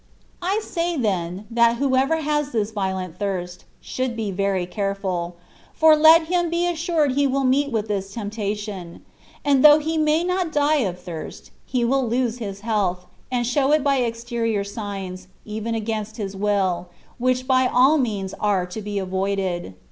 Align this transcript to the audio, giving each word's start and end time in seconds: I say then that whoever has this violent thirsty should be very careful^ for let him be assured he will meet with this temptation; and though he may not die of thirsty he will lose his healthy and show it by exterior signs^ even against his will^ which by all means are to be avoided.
I 0.41 0.61
say 0.63 0.97
then 0.97 1.45
that 1.51 1.75
whoever 1.77 2.21
has 2.21 2.53
this 2.53 2.71
violent 2.71 3.19
thirsty 3.19 3.65
should 3.81 4.15
be 4.15 4.31
very 4.31 4.65
careful^ 4.65 5.33
for 5.75 5.95
let 5.95 6.23
him 6.23 6.49
be 6.49 6.65
assured 6.65 7.11
he 7.11 7.27
will 7.27 7.43
meet 7.43 7.71
with 7.71 7.87
this 7.87 8.11
temptation; 8.11 9.05
and 9.45 9.63
though 9.63 9.77
he 9.77 9.99
may 9.99 10.23
not 10.23 10.51
die 10.51 10.77
of 10.79 10.99
thirsty 10.99 11.51
he 11.67 11.85
will 11.85 12.07
lose 12.09 12.39
his 12.39 12.61
healthy 12.61 13.05
and 13.31 13.45
show 13.45 13.71
it 13.73 13.83
by 13.83 13.97
exterior 13.97 14.63
signs^ 14.63 15.27
even 15.45 15.75
against 15.75 16.17
his 16.17 16.35
will^ 16.35 16.87
which 17.19 17.45
by 17.45 17.67
all 17.67 17.99
means 17.99 18.33
are 18.41 18.65
to 18.65 18.81
be 18.81 18.97
avoided. 18.97 19.75